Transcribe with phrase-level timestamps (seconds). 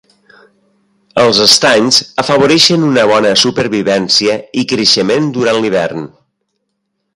[1.23, 6.11] Els estanys afavoreixen una bona supervivència i creixement durant l'hivern.